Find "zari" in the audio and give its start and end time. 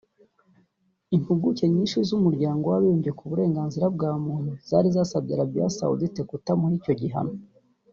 4.69-4.87